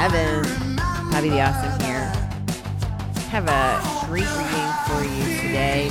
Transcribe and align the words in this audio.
7th. 0.00 1.12
Bobby 1.12 1.28
the 1.28 1.42
Awesome 1.42 1.78
here. 1.84 2.06
Have 3.28 3.46
a 3.48 4.06
great 4.06 4.24
reading 4.38 4.72
for 4.86 5.04
you 5.04 5.36
today. 5.42 5.90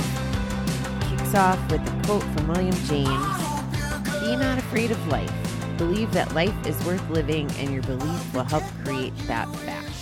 Kicks 1.08 1.32
off 1.36 1.70
with 1.70 1.80
a 1.80 2.02
quote 2.04 2.24
from 2.24 2.48
William 2.48 2.74
James 2.86 4.20
Be 4.20 4.34
not 4.34 4.58
afraid 4.58 4.90
of 4.90 5.06
life. 5.06 5.32
Believe 5.78 6.12
that 6.12 6.34
life 6.34 6.66
is 6.66 6.76
worth 6.84 7.08
living, 7.08 7.48
and 7.52 7.72
your 7.72 7.84
belief 7.84 8.34
will 8.34 8.42
help 8.42 8.64
create 8.84 9.16
that 9.28 9.48
fact. 9.58 9.92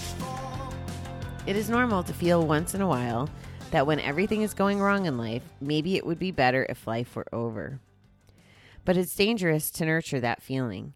It 1.46 1.54
is 1.54 1.68
normal 1.68 2.02
to 2.04 2.14
feel 2.14 2.46
once 2.46 2.74
in 2.74 2.80
a 2.80 2.88
while 2.88 3.28
that 3.72 3.86
when 3.86 4.00
everything 4.00 4.40
is 4.40 4.54
going 4.54 4.80
wrong 4.80 5.04
in 5.04 5.18
life, 5.18 5.42
maybe 5.60 5.96
it 5.96 6.06
would 6.06 6.18
be 6.18 6.30
better 6.30 6.64
if 6.70 6.86
life 6.86 7.14
were 7.14 7.28
over. 7.30 7.78
But 8.86 8.96
it's 8.96 9.14
dangerous 9.14 9.70
to 9.72 9.84
nurture 9.84 10.20
that 10.20 10.40
feeling. 10.42 10.94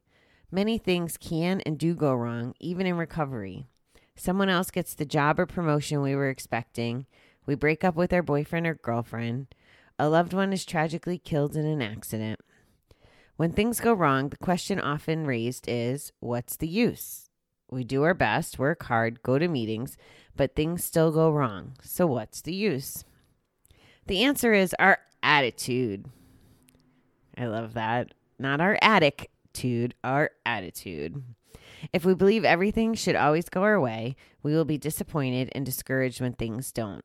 Many 0.54 0.76
things 0.76 1.16
can 1.16 1.62
and 1.62 1.78
do 1.78 1.94
go 1.94 2.12
wrong, 2.12 2.54
even 2.60 2.86
in 2.86 2.98
recovery. 2.98 3.68
Someone 4.14 4.50
else 4.50 4.70
gets 4.70 4.92
the 4.92 5.06
job 5.06 5.40
or 5.40 5.46
promotion 5.46 6.02
we 6.02 6.14
were 6.14 6.28
expecting. 6.28 7.06
We 7.46 7.54
break 7.54 7.82
up 7.82 7.96
with 7.96 8.12
our 8.12 8.22
boyfriend 8.22 8.66
or 8.66 8.74
girlfriend. 8.74 9.54
A 9.98 10.10
loved 10.10 10.34
one 10.34 10.52
is 10.52 10.66
tragically 10.66 11.16
killed 11.16 11.56
in 11.56 11.64
an 11.64 11.80
accident. 11.80 12.38
When 13.36 13.52
things 13.52 13.80
go 13.80 13.94
wrong, 13.94 14.28
the 14.28 14.36
question 14.36 14.78
often 14.78 15.26
raised 15.26 15.64
is 15.68 16.12
what's 16.20 16.56
the 16.56 16.68
use? 16.68 17.30
We 17.70 17.82
do 17.82 18.02
our 18.02 18.12
best, 18.12 18.58
work 18.58 18.82
hard, 18.82 19.22
go 19.22 19.38
to 19.38 19.48
meetings, 19.48 19.96
but 20.36 20.54
things 20.54 20.84
still 20.84 21.10
go 21.10 21.30
wrong. 21.30 21.76
So 21.82 22.06
what's 22.06 22.42
the 22.42 22.54
use? 22.54 23.04
The 24.06 24.22
answer 24.22 24.52
is 24.52 24.74
our 24.78 24.98
attitude. 25.22 26.04
I 27.38 27.46
love 27.46 27.72
that. 27.72 28.12
Not 28.38 28.60
our 28.60 28.78
attitude, 29.52 29.94
our 30.02 30.30
attitude. 30.46 31.14
Mm-hmm. 31.14 31.58
If 31.92 32.04
we 32.04 32.14
believe 32.14 32.44
everything 32.44 32.94
should 32.94 33.16
always 33.16 33.48
go 33.48 33.62
our 33.62 33.80
way, 33.80 34.16
we 34.42 34.54
will 34.54 34.64
be 34.64 34.78
disappointed 34.78 35.50
and 35.52 35.66
discouraged 35.66 36.20
when 36.20 36.32
things 36.32 36.72
don't. 36.72 37.04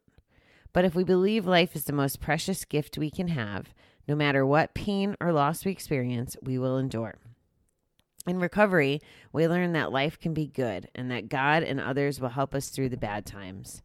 But 0.71 0.85
if 0.85 0.95
we 0.95 1.03
believe 1.03 1.45
life 1.45 1.75
is 1.75 1.85
the 1.85 1.93
most 1.93 2.21
precious 2.21 2.63
gift 2.63 2.97
we 2.97 3.09
can 3.09 3.29
have, 3.29 3.73
no 4.07 4.15
matter 4.15 4.45
what 4.45 4.73
pain 4.73 5.17
or 5.19 5.33
loss 5.33 5.65
we 5.65 5.71
experience, 5.71 6.37
we 6.41 6.57
will 6.57 6.77
endure. 6.77 7.15
In 8.25 8.39
recovery, 8.39 9.01
we 9.33 9.47
learn 9.47 9.73
that 9.73 9.91
life 9.91 10.19
can 10.19 10.33
be 10.33 10.47
good 10.47 10.89
and 10.95 11.09
that 11.11 11.29
God 11.29 11.63
and 11.63 11.81
others 11.81 12.21
will 12.21 12.29
help 12.29 12.53
us 12.53 12.69
through 12.69 12.89
the 12.89 12.97
bad 12.97 13.25
times. 13.25 13.81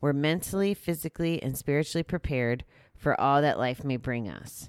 We're 0.00 0.12
mentally, 0.12 0.74
physically, 0.74 1.42
and 1.42 1.56
spiritually 1.56 2.02
prepared 2.02 2.64
for 2.96 3.18
all 3.20 3.40
that 3.42 3.58
life 3.58 3.82
may 3.82 3.96
bring 3.96 4.28
us. 4.28 4.68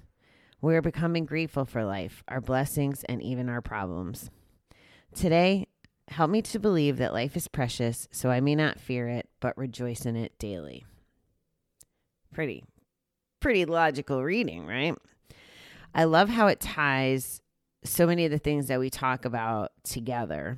We 0.66 0.76
are 0.76 0.82
becoming 0.82 1.26
grateful 1.26 1.66
for 1.66 1.86
life, 1.86 2.24
our 2.28 2.42
blessings, 2.42 3.04
and 3.04 3.22
even 3.22 3.50
our 3.50 3.62
problems. 3.62 4.32
Today, 5.14 5.68
help 6.08 6.32
me 6.32 6.42
to 6.42 6.58
believe 6.58 6.98
that 6.98 7.14
life 7.14 7.38
is 7.38 7.48
precious, 7.48 8.08
so 8.10 8.32
I 8.32 8.40
may 8.40 8.56
not 8.56 8.80
fear 8.80 9.08
it, 9.08 9.30
but 9.40 9.56
rejoice 9.60 10.08
in 10.08 10.16
it 10.16 10.40
daily. 10.40 10.84
Pretty, 12.34 12.64
pretty 13.40 13.66
logical 13.66 14.24
reading, 14.24 14.66
right? 14.66 14.96
I 15.94 16.06
love 16.06 16.30
how 16.30 16.48
it 16.48 16.62
ties 16.62 17.42
so 17.84 18.08
many 18.08 18.26
of 18.26 18.32
the 18.32 18.40
things 18.40 18.66
that 18.66 18.80
we 18.80 18.90
talk 18.90 19.24
about 19.24 19.72
together. 19.84 20.58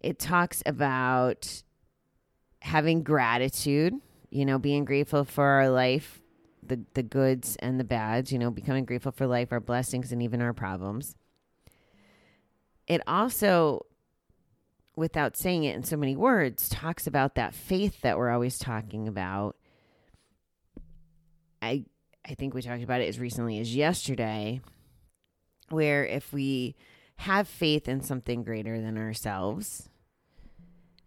It 0.00 0.18
talks 0.18 0.62
about 0.64 1.62
having 2.62 3.02
gratitude, 3.02 3.92
you 4.30 4.46
know, 4.46 4.58
being 4.58 4.86
grateful 4.86 5.26
for 5.26 5.44
our 5.44 5.68
life, 5.68 6.21
the, 6.62 6.80
the 6.94 7.02
goods 7.02 7.56
and 7.56 7.78
the 7.78 7.84
bads, 7.84 8.32
you 8.32 8.38
know, 8.38 8.50
becoming 8.50 8.84
grateful 8.84 9.12
for 9.12 9.26
life, 9.26 9.52
our 9.52 9.60
blessings, 9.60 10.12
and 10.12 10.22
even 10.22 10.40
our 10.40 10.52
problems. 10.52 11.16
It 12.86 13.00
also, 13.06 13.86
without 14.96 15.36
saying 15.36 15.64
it 15.64 15.76
in 15.76 15.82
so 15.82 15.96
many 15.96 16.16
words, 16.16 16.68
talks 16.68 17.06
about 17.06 17.34
that 17.34 17.54
faith 17.54 18.00
that 18.02 18.18
we're 18.18 18.30
always 18.30 18.58
talking 18.58 19.08
about. 19.08 19.56
I 21.60 21.84
I 22.24 22.34
think 22.34 22.54
we 22.54 22.62
talked 22.62 22.82
about 22.84 23.00
it 23.00 23.08
as 23.08 23.18
recently 23.18 23.58
as 23.58 23.74
yesterday, 23.74 24.60
where 25.70 26.04
if 26.04 26.32
we 26.32 26.76
have 27.16 27.48
faith 27.48 27.88
in 27.88 28.00
something 28.00 28.42
greater 28.42 28.80
than 28.80 28.96
ourselves, 28.96 29.88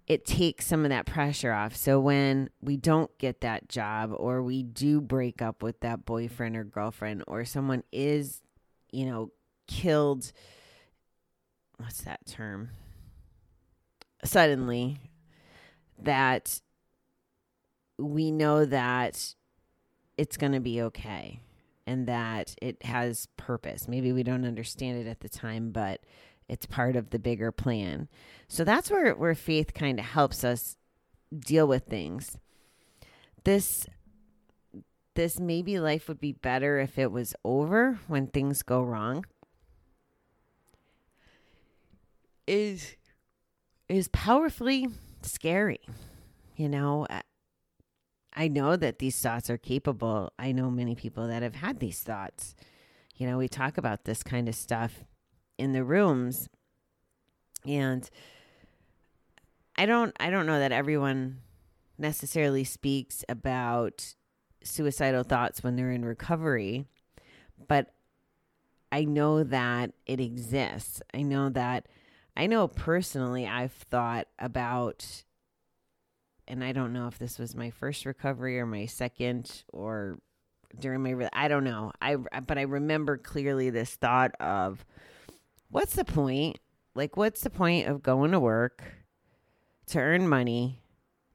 it 0.07 0.25
takes 0.25 0.67
some 0.67 0.83
of 0.83 0.89
that 0.89 1.05
pressure 1.05 1.51
off. 1.51 1.75
So 1.75 1.99
when 1.99 2.49
we 2.61 2.77
don't 2.77 3.15
get 3.17 3.41
that 3.41 3.67
job 3.69 4.13
or 4.15 4.43
we 4.43 4.61
do 4.61 5.01
break 5.01 5.41
up 5.41 5.63
with 5.63 5.79
that 5.79 6.05
boyfriend 6.05 6.55
or 6.55 6.63
girlfriend 6.63 7.23
or 7.27 7.43
someone 7.45 7.83
is, 7.91 8.41
you 8.91 9.05
know, 9.05 9.31
killed 9.67 10.31
what's 11.77 12.01
that 12.01 12.25
term? 12.25 12.69
Suddenly 14.23 14.97
that 15.99 16.61
we 17.97 18.31
know 18.31 18.65
that 18.65 19.35
it's 20.17 20.37
going 20.37 20.53
to 20.53 20.59
be 20.59 20.81
okay 20.81 21.41
and 21.87 22.07
that 22.07 22.55
it 22.61 22.83
has 22.83 23.27
purpose. 23.37 23.87
Maybe 23.87 24.11
we 24.11 24.23
don't 24.23 24.45
understand 24.45 25.05
it 25.05 25.09
at 25.09 25.19
the 25.19 25.29
time, 25.29 25.71
but 25.71 26.01
it's 26.47 26.65
part 26.65 26.95
of 26.95 27.09
the 27.09 27.19
bigger 27.19 27.51
plan. 27.51 28.07
So 28.47 28.63
that's 28.63 28.91
where 28.91 29.13
where 29.13 29.35
faith 29.35 29.73
kind 29.73 29.99
of 29.99 30.05
helps 30.05 30.43
us 30.43 30.77
deal 31.37 31.67
with 31.67 31.85
things. 31.85 32.37
This 33.43 33.87
this 35.15 35.39
maybe 35.39 35.79
life 35.79 36.07
would 36.07 36.19
be 36.19 36.33
better 36.33 36.79
if 36.79 36.99
it 36.99 37.11
was 37.11 37.33
over 37.43 37.99
when 38.07 38.27
things 38.27 38.61
go 38.61 38.81
wrong. 38.81 39.25
Is 42.47 42.95
is 43.89 44.07
powerfully 44.09 44.87
scary. 45.23 45.81
You 46.55 46.69
know, 46.69 47.07
I 48.33 48.47
know 48.47 48.75
that 48.75 48.99
these 48.99 49.19
thoughts 49.19 49.49
are 49.49 49.57
capable. 49.57 50.31
I 50.37 50.51
know 50.51 50.69
many 50.69 50.95
people 50.95 51.27
that 51.27 51.41
have 51.41 51.55
had 51.55 51.79
these 51.79 52.01
thoughts. 52.01 52.55
You 53.15 53.27
know, 53.27 53.37
we 53.37 53.47
talk 53.47 53.77
about 53.77 54.03
this 54.03 54.23
kind 54.23 54.47
of 54.47 54.55
stuff 54.55 55.03
in 55.57 55.73
the 55.73 55.83
rooms 55.83 56.49
and 57.65 58.09
I 59.77 59.85
don't 59.85 60.15
I 60.19 60.29
don't 60.29 60.45
know 60.45 60.59
that 60.59 60.71
everyone 60.71 61.41
necessarily 61.97 62.63
speaks 62.63 63.23
about 63.27 64.15
suicidal 64.63 65.23
thoughts 65.23 65.63
when 65.63 65.75
they're 65.75 65.91
in 65.91 66.03
recovery, 66.03 66.85
but 67.67 67.93
I 68.91 69.03
know 69.03 69.43
that 69.43 69.91
it 70.05 70.19
exists. 70.19 71.01
I 71.13 71.21
know 71.21 71.49
that 71.49 71.87
I 72.37 72.47
know 72.47 72.67
personally 72.67 73.47
I've 73.47 73.71
thought 73.73 74.27
about 74.39 75.23
and 76.47 76.63
I 76.63 76.71
don't 76.71 76.93
know 76.93 77.07
if 77.07 77.17
this 77.17 77.39
was 77.39 77.55
my 77.55 77.71
first 77.71 78.05
recovery 78.05 78.59
or 78.59 78.65
my 78.65 78.85
second 78.85 79.63
or 79.73 80.19
during 80.79 81.01
my 81.03 81.29
I 81.33 81.47
don't 81.47 81.63
know. 81.63 81.91
I 82.01 82.15
but 82.15 82.57
I 82.57 82.63
remember 82.63 83.17
clearly 83.17 83.69
this 83.69 83.95
thought 83.95 84.31
of 84.39 84.85
what's 85.69 85.95
the 85.95 86.05
point? 86.05 86.59
Like 86.93 87.17
what's 87.17 87.41
the 87.41 87.49
point 87.49 87.87
of 87.87 88.03
going 88.03 88.31
to 88.31 88.39
work 88.39 88.83
to 89.87 89.99
earn 89.99 90.27
money 90.27 90.81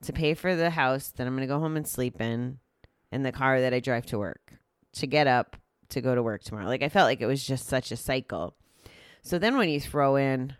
to 0.02 0.12
pay 0.12 0.34
for 0.34 0.56
the 0.56 0.70
house 0.70 1.10
that 1.10 1.26
I'm 1.26 1.36
going 1.36 1.46
to 1.46 1.52
go 1.52 1.60
home 1.60 1.76
and 1.76 1.86
sleep 1.86 2.20
in 2.20 2.58
and 3.12 3.24
the 3.24 3.32
car 3.32 3.60
that 3.60 3.74
I 3.74 3.80
drive 3.80 4.06
to 4.06 4.18
work 4.18 4.54
to 4.94 5.06
get 5.06 5.26
up 5.26 5.56
to 5.90 6.00
go 6.00 6.14
to 6.14 6.22
work 6.22 6.42
tomorrow. 6.42 6.66
Like 6.66 6.82
I 6.82 6.88
felt 6.88 7.06
like 7.06 7.20
it 7.20 7.26
was 7.26 7.44
just 7.44 7.66
such 7.66 7.92
a 7.92 7.96
cycle. 7.96 8.54
So 9.22 9.38
then 9.38 9.56
when 9.56 9.68
you 9.68 9.80
throw 9.80 10.16
in 10.16 10.54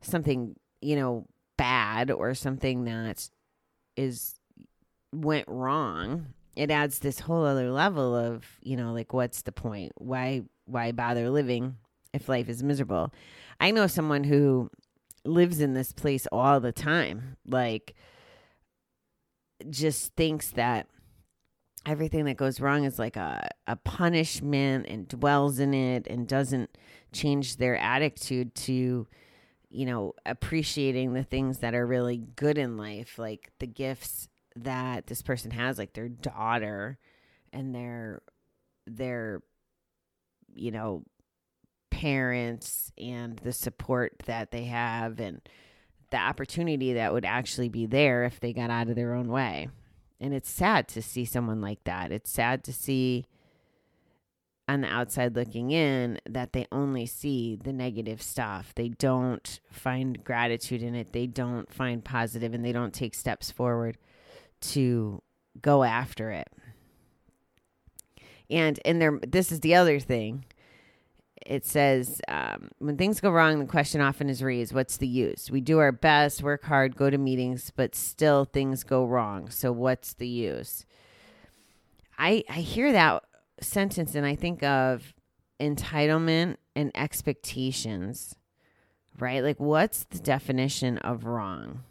something, 0.00 0.54
you 0.80 0.96
know, 0.96 1.26
bad 1.56 2.10
or 2.10 2.34
something 2.34 2.84
that 2.84 3.28
is 3.96 4.38
went 5.12 5.48
wrong, 5.48 6.26
it 6.54 6.70
adds 6.70 6.98
this 6.98 7.20
whole 7.20 7.44
other 7.44 7.70
level 7.70 8.14
of, 8.14 8.44
you 8.62 8.76
know, 8.76 8.92
like 8.92 9.12
what's 9.12 9.42
the 9.42 9.52
point? 9.52 9.92
Why 9.96 10.42
why 10.66 10.92
bother 10.92 11.30
living 11.30 11.76
if 12.16 12.28
life 12.28 12.48
is 12.48 12.62
miserable? 12.62 13.12
I 13.60 13.70
know 13.70 13.86
someone 13.86 14.24
who 14.24 14.70
lives 15.24 15.60
in 15.60 15.74
this 15.74 15.92
place 15.92 16.26
all 16.32 16.60
the 16.60 16.72
time. 16.72 17.36
Like 17.46 17.94
just 19.70 20.14
thinks 20.14 20.50
that 20.50 20.86
everything 21.86 22.24
that 22.24 22.36
goes 22.36 22.60
wrong 22.60 22.84
is 22.84 22.98
like 22.98 23.16
a, 23.16 23.48
a 23.66 23.76
punishment 23.76 24.86
and 24.88 25.08
dwells 25.08 25.58
in 25.58 25.72
it 25.72 26.06
and 26.08 26.26
doesn't 26.26 26.76
change 27.12 27.56
their 27.56 27.76
attitude 27.76 28.54
to 28.54 29.06
you 29.70 29.86
know 29.86 30.12
appreciating 30.26 31.14
the 31.14 31.22
things 31.22 31.58
that 31.58 31.74
are 31.74 31.86
really 31.86 32.18
good 32.36 32.58
in 32.58 32.76
life 32.76 33.18
like 33.18 33.50
the 33.60 33.66
gifts 33.66 34.28
that 34.56 35.06
this 35.06 35.22
person 35.22 35.50
has 35.50 35.78
like 35.78 35.92
their 35.92 36.08
daughter 36.08 36.98
and 37.52 37.74
their 37.74 38.20
their 38.86 39.40
you 40.54 40.70
know 40.70 41.02
parents 42.06 42.92
and 42.98 43.38
the 43.38 43.52
support 43.52 44.12
that 44.26 44.50
they 44.50 44.64
have 44.64 45.20
and 45.20 45.40
the 46.10 46.16
opportunity 46.16 46.92
that 46.92 47.12
would 47.12 47.24
actually 47.24 47.68
be 47.68 47.86
there 47.86 48.24
if 48.24 48.38
they 48.40 48.52
got 48.52 48.70
out 48.70 48.88
of 48.88 48.94
their 48.94 49.12
own 49.14 49.28
way 49.28 49.68
and 50.20 50.32
it's 50.32 50.50
sad 50.50 50.86
to 50.86 51.02
see 51.02 51.24
someone 51.24 51.60
like 51.60 51.82
that 51.84 52.12
it's 52.12 52.30
sad 52.30 52.62
to 52.62 52.72
see 52.72 53.26
on 54.68 54.80
the 54.80 54.88
outside 54.88 55.36
looking 55.36 55.70
in 55.70 56.18
that 56.28 56.52
they 56.52 56.66
only 56.72 57.06
see 57.06 57.56
the 57.56 57.72
negative 57.72 58.20
stuff. 58.20 58.74
They 58.74 58.88
don't 58.88 59.60
find 59.70 60.22
gratitude 60.24 60.82
in 60.82 60.94
it. 60.94 61.12
They 61.12 61.26
don't 61.26 61.72
find 61.72 62.04
positive 62.04 62.52
and 62.52 62.64
they 62.64 62.72
don't 62.72 62.92
take 62.92 63.14
steps 63.14 63.50
forward 63.50 63.96
to 64.62 65.22
go 65.60 65.84
after 65.84 66.30
it. 66.30 66.48
And 68.50 68.78
and 68.84 69.00
there 69.00 69.18
this 69.26 69.52
is 69.52 69.60
the 69.60 69.74
other 69.74 70.00
thing. 70.00 70.44
It 71.44 71.66
says 71.66 72.20
um, 72.28 72.70
when 72.78 72.96
things 72.96 73.20
go 73.20 73.30
wrong, 73.30 73.58
the 73.58 73.66
question 73.66 74.00
often 74.00 74.28
is 74.28 74.42
raised: 74.42 74.74
What's 74.74 74.96
the 74.96 75.06
use? 75.06 75.50
We 75.50 75.60
do 75.60 75.78
our 75.78 75.92
best, 75.92 76.42
work 76.42 76.64
hard, 76.64 76.96
go 76.96 77.10
to 77.10 77.18
meetings, 77.18 77.70
but 77.74 77.94
still 77.94 78.44
things 78.44 78.84
go 78.84 79.04
wrong. 79.04 79.50
So 79.50 79.70
what's 79.72 80.14
the 80.14 80.28
use? 80.28 80.86
I 82.18 82.44
I 82.48 82.60
hear 82.60 82.92
that 82.92 83.24
sentence 83.60 84.14
and 84.14 84.26
I 84.26 84.34
think 84.34 84.62
of 84.62 85.14
entitlement 85.60 86.56
and 86.74 86.90
expectations, 86.94 88.36
right? 89.18 89.42
Like, 89.42 89.60
what's 89.60 90.04
the 90.04 90.18
definition 90.18 90.98
of 90.98 91.24
wrong? 91.24 91.82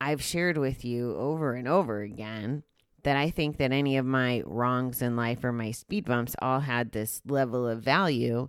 I've 0.00 0.22
shared 0.22 0.58
with 0.58 0.84
you 0.84 1.14
over 1.16 1.54
and 1.54 1.68
over 1.68 2.00
again 2.00 2.64
that 3.02 3.16
I 3.16 3.30
think 3.30 3.56
that 3.56 3.72
any 3.72 3.96
of 3.96 4.06
my 4.06 4.42
wrongs 4.46 5.02
in 5.02 5.16
life 5.16 5.42
or 5.42 5.52
my 5.52 5.72
speed 5.72 6.04
bumps 6.04 6.36
all 6.40 6.60
had 6.60 6.92
this 6.92 7.20
level 7.26 7.66
of 7.66 7.82
value 7.82 8.48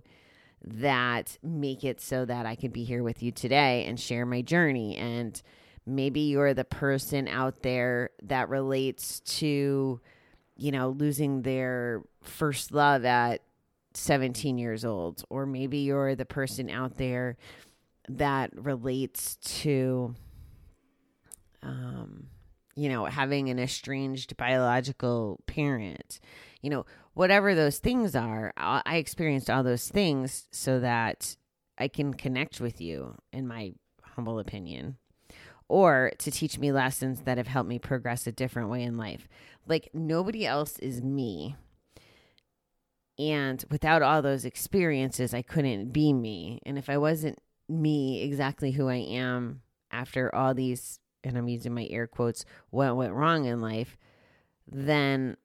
that 0.64 1.38
make 1.42 1.84
it 1.84 2.00
so 2.00 2.24
that 2.24 2.46
I 2.46 2.54
could 2.54 2.72
be 2.72 2.84
here 2.84 3.02
with 3.02 3.22
you 3.22 3.32
today 3.32 3.84
and 3.84 3.98
share 3.98 4.24
my 4.24 4.42
journey. 4.42 4.96
And 4.96 5.40
maybe 5.84 6.20
you're 6.20 6.54
the 6.54 6.64
person 6.64 7.28
out 7.28 7.62
there 7.62 8.10
that 8.22 8.48
relates 8.48 9.20
to, 9.20 10.00
you 10.56 10.72
know, 10.72 10.90
losing 10.90 11.42
their 11.42 12.02
first 12.22 12.72
love 12.72 13.04
at 13.04 13.42
17 13.94 14.56
years 14.56 14.84
old. 14.84 15.24
Or 15.28 15.46
maybe 15.46 15.78
you're 15.78 16.14
the 16.14 16.24
person 16.24 16.70
out 16.70 16.96
there 16.96 17.36
that 18.08 18.50
relates 18.54 19.36
to, 19.36 20.14
um, 21.62 22.28
you 22.74 22.88
know, 22.88 23.04
having 23.04 23.48
an 23.48 23.58
estranged 23.58 24.36
biological 24.36 25.40
parent, 25.46 26.20
you 26.60 26.70
know, 26.70 26.84
whatever 27.14 27.54
those 27.54 27.78
things 27.78 28.16
are, 28.16 28.52
I 28.56 28.96
experienced 28.96 29.48
all 29.48 29.62
those 29.62 29.88
things 29.88 30.48
so 30.50 30.80
that 30.80 31.36
I 31.78 31.88
can 31.88 32.14
connect 32.14 32.60
with 32.60 32.80
you, 32.80 33.16
in 33.32 33.46
my 33.46 33.74
humble 34.02 34.38
opinion, 34.38 34.96
or 35.68 36.12
to 36.18 36.30
teach 36.30 36.58
me 36.58 36.72
lessons 36.72 37.20
that 37.22 37.38
have 37.38 37.46
helped 37.46 37.68
me 37.68 37.78
progress 37.78 38.26
a 38.26 38.32
different 38.32 38.68
way 38.68 38.82
in 38.82 38.96
life. 38.96 39.28
Like, 39.66 39.90
nobody 39.94 40.46
else 40.46 40.78
is 40.78 41.02
me. 41.02 41.56
And 43.18 43.64
without 43.70 44.02
all 44.02 44.22
those 44.22 44.44
experiences, 44.44 45.32
I 45.32 45.42
couldn't 45.42 45.92
be 45.92 46.12
me. 46.12 46.60
And 46.66 46.76
if 46.76 46.90
I 46.90 46.98
wasn't 46.98 47.38
me, 47.68 48.22
exactly 48.22 48.72
who 48.72 48.88
I 48.88 48.96
am 48.96 49.62
after 49.90 50.34
all 50.34 50.52
these 50.54 50.98
and 51.26 51.36
I'm 51.36 51.48
using 51.48 51.74
my 51.74 51.86
air 51.90 52.06
quotes, 52.06 52.44
what 52.70 52.96
went 52.96 53.12
wrong 53.12 53.44
in 53.44 53.60
life, 53.60 53.96
then 54.66 55.36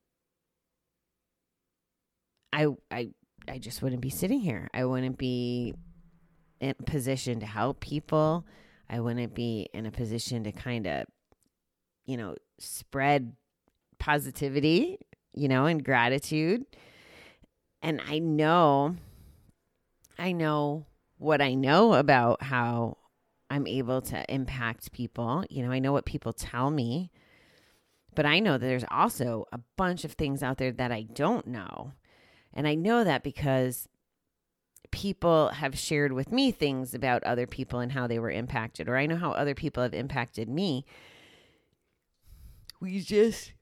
I 2.53 2.67
I 2.91 3.11
I 3.47 3.57
just 3.57 3.81
wouldn't 3.81 4.01
be 4.01 4.09
sitting 4.09 4.39
here. 4.39 4.69
I 4.73 4.85
wouldn't 4.85 5.17
be 5.17 5.73
in 6.59 6.75
a 6.79 6.83
position 6.83 7.39
to 7.39 7.45
help 7.45 7.79
people. 7.79 8.45
I 8.89 8.99
wouldn't 8.99 9.33
be 9.33 9.67
in 9.73 9.85
a 9.85 9.91
position 9.91 10.43
to 10.43 10.51
kind 10.51 10.87
of, 10.87 11.05
you 12.05 12.17
know, 12.17 12.35
spread 12.59 13.33
positivity, 13.99 14.97
you 15.33 15.47
know, 15.47 15.65
and 15.65 15.83
gratitude. 15.83 16.65
And 17.81 18.01
I 18.07 18.19
know, 18.19 18.95
I 20.17 20.31
know 20.31 20.85
what 21.17 21.41
I 21.41 21.53
know 21.53 21.93
about 21.93 22.41
how 22.41 22.97
I'm 23.49 23.67
able 23.67 24.01
to 24.03 24.25
impact 24.31 24.91
people. 24.91 25.43
You 25.49 25.63
know, 25.63 25.71
I 25.71 25.79
know 25.79 25.91
what 25.91 26.05
people 26.05 26.33
tell 26.33 26.69
me, 26.69 27.11
but 28.15 28.25
I 28.25 28.39
know 28.39 28.53
that 28.53 28.65
there's 28.65 28.85
also 28.91 29.45
a 29.51 29.59
bunch 29.77 30.03
of 30.03 30.13
things 30.13 30.43
out 30.43 30.57
there 30.57 30.71
that 30.71 30.91
I 30.91 31.03
don't 31.03 31.47
know. 31.47 31.93
And 32.53 32.67
I 32.67 32.75
know 32.75 33.03
that 33.03 33.23
because 33.23 33.87
people 34.91 35.49
have 35.49 35.77
shared 35.77 36.11
with 36.11 36.31
me 36.31 36.51
things 36.51 36.93
about 36.93 37.23
other 37.23 37.47
people 37.47 37.79
and 37.79 37.91
how 37.91 38.07
they 38.07 38.19
were 38.19 38.31
impacted, 38.31 38.89
or 38.89 38.97
I 38.97 39.05
know 39.05 39.17
how 39.17 39.31
other 39.31 39.55
people 39.55 39.83
have 39.83 39.93
impacted 39.93 40.49
me. 40.49 40.85
We 42.79 42.99
just, 43.01 43.53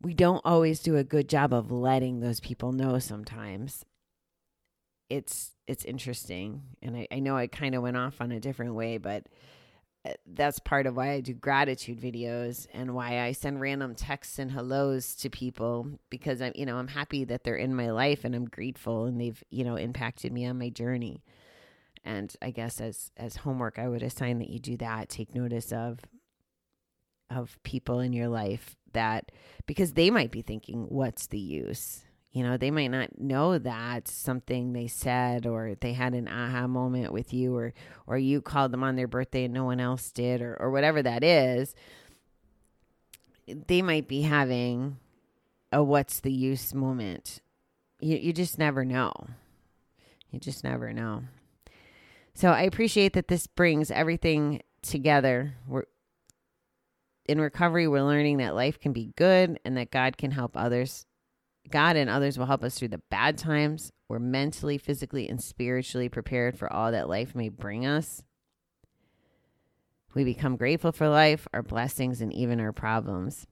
we 0.00 0.14
don't 0.14 0.42
always 0.44 0.80
do 0.80 0.96
a 0.96 1.04
good 1.04 1.28
job 1.28 1.52
of 1.52 1.70
letting 1.70 2.20
those 2.20 2.40
people 2.40 2.72
know 2.72 2.98
sometimes. 2.98 3.84
It's, 5.10 5.50
it's 5.66 5.84
interesting. 5.84 6.62
And 6.80 6.96
I, 6.96 7.08
I 7.12 7.18
know 7.18 7.36
I 7.36 7.48
kind 7.48 7.74
of 7.74 7.82
went 7.82 7.96
off 7.98 8.20
on 8.20 8.32
a 8.32 8.40
different 8.40 8.74
way, 8.74 8.96
but 8.96 9.26
uh, 10.04 10.12
that's 10.24 10.58
part 10.58 10.86
of 10.86 10.96
why 10.96 11.10
I 11.10 11.20
do 11.20 11.34
gratitude 11.34 12.00
videos 12.00 12.66
and 12.72 12.94
why 12.94 13.20
I 13.20 13.32
send 13.32 13.60
random 13.60 13.94
texts 13.94 14.38
and 14.38 14.50
hellos 14.50 15.14
to 15.16 15.28
people 15.28 15.88
because 16.08 16.40
I'm, 16.40 16.52
you 16.54 16.64
know, 16.64 16.78
I'm 16.78 16.88
happy 16.88 17.24
that 17.24 17.44
they're 17.44 17.56
in 17.56 17.74
my 17.74 17.90
life 17.90 18.24
and 18.24 18.34
I'm 18.34 18.46
grateful 18.46 19.04
and 19.04 19.20
they've, 19.20 19.42
you 19.50 19.62
know, 19.62 19.76
impacted 19.76 20.32
me 20.32 20.46
on 20.46 20.58
my 20.58 20.70
journey. 20.70 21.22
And 22.02 22.34
I 22.40 22.50
guess 22.50 22.80
as 22.80 23.10
as 23.18 23.36
homework, 23.36 23.78
I 23.78 23.88
would 23.88 24.02
assign 24.02 24.38
that 24.38 24.48
you 24.48 24.58
do 24.58 24.78
that. 24.78 25.10
Take 25.10 25.34
notice 25.34 25.70
of 25.70 26.00
of 27.28 27.58
people 27.62 28.00
in 28.00 28.14
your 28.14 28.28
life 28.28 28.76
that 28.92 29.30
because 29.66 29.92
they 29.92 30.08
might 30.10 30.30
be 30.30 30.40
thinking, 30.40 30.86
"What's 30.88 31.26
the 31.26 31.38
use?" 31.38 32.04
You 32.32 32.44
know, 32.44 32.56
they 32.56 32.70
might 32.70 32.92
not 32.92 33.18
know 33.18 33.58
that 33.58 34.06
something 34.06 34.72
they 34.72 34.86
said 34.86 35.46
or 35.46 35.74
they 35.80 35.94
had 35.94 36.14
an 36.14 36.28
aha 36.28 36.68
moment 36.68 37.12
with 37.12 37.34
you 37.34 37.56
or 37.56 37.74
or 38.06 38.18
you 38.18 38.40
called 38.40 38.72
them 38.72 38.84
on 38.84 38.94
their 38.94 39.08
birthday 39.08 39.44
and 39.44 39.54
no 39.54 39.64
one 39.64 39.80
else 39.80 40.12
did 40.12 40.40
or 40.40 40.56
or 40.60 40.70
whatever 40.70 41.02
that 41.02 41.24
is. 41.24 41.74
They 43.48 43.82
might 43.82 44.06
be 44.06 44.22
having 44.22 44.98
a 45.72 45.82
what's 45.82 46.20
the 46.20 46.32
use 46.32 46.72
moment. 46.72 47.40
You 48.00 48.16
you 48.16 48.32
just 48.32 48.58
never 48.58 48.84
know. 48.84 49.12
You 50.30 50.38
just 50.38 50.62
never 50.62 50.92
know. 50.92 51.24
So 52.34 52.50
I 52.50 52.62
appreciate 52.62 53.14
that 53.14 53.26
this 53.26 53.48
brings 53.48 53.90
everything 53.90 54.62
together. 54.82 55.54
We're 55.66 55.84
in 57.26 57.40
recovery, 57.40 57.88
we're 57.88 58.02
learning 58.02 58.38
that 58.38 58.54
life 58.54 58.78
can 58.78 58.92
be 58.92 59.12
good 59.16 59.58
and 59.64 59.76
that 59.76 59.90
God 59.90 60.16
can 60.16 60.30
help 60.30 60.56
others 60.56 61.06
God 61.68 61.96
and 61.96 62.08
others 62.08 62.38
will 62.38 62.46
help 62.46 62.64
us 62.64 62.78
through 62.78 62.88
the 62.88 63.02
bad 63.10 63.36
times. 63.38 63.92
We're 64.08 64.18
mentally, 64.18 64.78
physically, 64.78 65.28
and 65.28 65.40
spiritually 65.42 66.08
prepared 66.08 66.58
for 66.58 66.72
all 66.72 66.90
that 66.92 67.08
life 67.08 67.34
may 67.34 67.48
bring 67.48 67.86
us. 67.86 68.22
We 70.14 70.24
become 70.24 70.56
grateful 70.56 70.90
for 70.90 71.08
life, 71.08 71.46
our 71.52 71.62
blessings, 71.62 72.20
and 72.20 72.32
even 72.32 72.60
our 72.60 72.72
problems. 72.72 73.46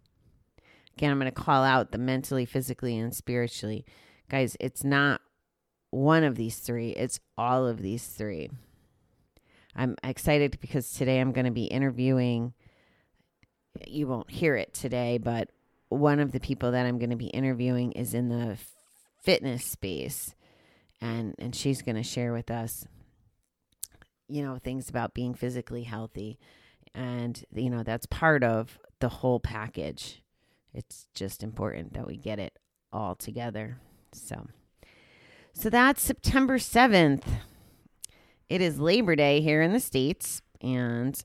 Again, 0.97 1.13
I'm 1.13 1.21
going 1.21 1.33
to 1.33 1.41
call 1.41 1.63
out 1.63 1.93
the 1.93 1.99
mentally, 1.99 2.45
physically, 2.45 2.99
and 2.99 3.15
spiritually. 3.15 3.85
Guys, 4.29 4.57
it's 4.59 4.83
not 4.83 5.21
one 5.91 6.25
of 6.25 6.35
these 6.35 6.59
three, 6.59 6.91
it's 6.91 7.21
all 7.37 7.67
of 7.67 7.81
these 7.81 8.07
three. 8.07 8.51
I'm 9.77 9.95
excited 10.03 10.59
because 10.61 10.91
today 10.91 11.21
I'm 11.21 11.31
going 11.31 11.45
to 11.47 11.53
be 11.53 11.67
interviewing. 11.67 12.53
You 13.87 14.09
won't 14.09 14.31
hear 14.31 14.57
it 14.57 14.75
today, 14.75 15.19
but 15.19 15.51
one 15.89 16.21
of 16.21 16.33
the 16.33 16.41
people 16.41 16.73
that 16.73 16.87
I'm 16.87 16.99
going 16.99 17.11
to 17.11 17.17
be 17.17 17.29
interviewing 17.29 17.93
is 17.93 18.15
in 18.15 18.29
the 18.29 18.59
fitness 19.23 19.65
space 19.65 20.35
and 21.01 21.35
and 21.39 21.55
she's 21.55 21.83
going 21.83 21.97
to 21.97 22.03
share 22.03 22.33
with 22.33 22.51
us 22.51 22.87
you 24.29 24.43
know 24.43 24.59
things 24.59 24.89
about 24.89 25.15
being 25.15 25.35
physically 25.35 25.83
healthy 25.83 26.39
and 26.95 27.45
you 27.55 27.71
know 27.71 27.83
that's 27.83 28.07
part 28.07 28.43
of 28.43 28.79
the 29.01 29.09
whole 29.09 29.41
package. 29.41 30.23
It's 30.75 31.07
just 31.15 31.43
important 31.43 31.95
that 31.95 32.07
we 32.07 32.17
get 32.17 32.39
it 32.39 32.59
all 32.93 33.15
together. 33.15 33.79
So 34.13 34.49
so 35.53 35.71
that's 35.71 36.03
September 36.03 36.59
7th 36.59 37.25
it 38.49 38.61
is 38.63 38.81
Labor 38.81 39.15
Day 39.15 39.41
here 39.41 39.61
in 39.61 39.73
the 39.73 39.81
states 39.81 40.41
and 40.61 41.23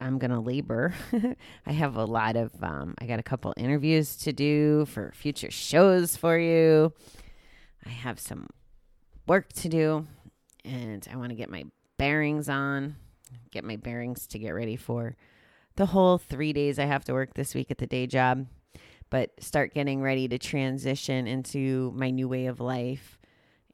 I'm 0.00 0.18
going 0.18 0.30
to 0.30 0.40
labor. 0.40 0.94
I 1.66 1.72
have 1.72 1.96
a 1.96 2.04
lot 2.04 2.36
of, 2.36 2.50
um, 2.62 2.94
I 2.98 3.06
got 3.06 3.18
a 3.18 3.22
couple 3.22 3.54
interviews 3.56 4.16
to 4.18 4.32
do 4.32 4.86
for 4.86 5.12
future 5.14 5.50
shows 5.50 6.16
for 6.16 6.38
you. 6.38 6.92
I 7.86 7.90
have 7.90 8.18
some 8.18 8.48
work 9.26 9.52
to 9.54 9.68
do 9.68 10.06
and 10.64 11.06
I 11.10 11.16
want 11.16 11.30
to 11.30 11.36
get 11.36 11.50
my 11.50 11.64
bearings 11.98 12.48
on, 12.48 12.96
get 13.50 13.64
my 13.64 13.76
bearings 13.76 14.26
to 14.28 14.38
get 14.38 14.50
ready 14.50 14.76
for 14.76 15.16
the 15.76 15.86
whole 15.86 16.18
three 16.18 16.52
days 16.52 16.78
I 16.78 16.84
have 16.84 17.04
to 17.04 17.12
work 17.12 17.34
this 17.34 17.54
week 17.54 17.70
at 17.70 17.78
the 17.78 17.86
day 17.86 18.06
job, 18.06 18.46
but 19.10 19.30
start 19.42 19.74
getting 19.74 20.02
ready 20.02 20.28
to 20.28 20.38
transition 20.38 21.26
into 21.26 21.92
my 21.94 22.10
new 22.10 22.28
way 22.28 22.46
of 22.46 22.60
life. 22.60 23.18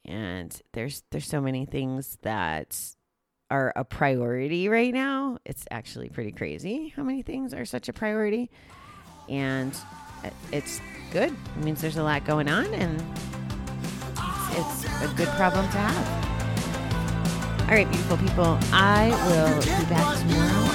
And 0.05 0.59
there's, 0.73 1.03
there's 1.11 1.27
so 1.27 1.41
many 1.41 1.67
things 1.67 2.17
that 2.23 2.79
are 3.50 3.73
a 3.76 3.85
priority 3.85 4.69
right 4.69 4.92
now. 4.92 5.38
It's 5.45 5.64
actually 5.71 6.09
pretty 6.09 6.33
crazy 6.33 6.92
how 6.95 7.02
many 7.02 7.23
things 7.23 7.52
are 7.52 7.64
such 7.64 7.88
a 7.88 7.92
priority. 7.92 8.50
And 9.28 9.75
uh, 10.25 10.30
it's 10.52 10.80
good. 11.12 11.33
It 11.57 11.64
means 11.64 11.80
there's 11.80 11.97
a 11.97 12.02
lot 12.02 12.25
going 12.25 12.49
on, 12.49 12.66
and 12.75 13.02
it's, 14.52 14.85
it's 14.85 15.12
a 15.12 15.14
good 15.16 15.28
problem 15.30 15.66
to 15.66 15.78
have. 15.78 17.61
All 17.62 17.76
right, 17.76 17.88
beautiful 17.88 18.16
people. 18.16 18.59
I 18.73 19.11
will 19.28 19.61
be 19.61 19.88
back 19.88 20.19
tomorrow. 20.19 20.70